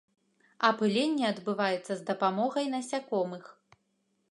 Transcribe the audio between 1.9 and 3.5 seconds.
з дапамогай насякомых.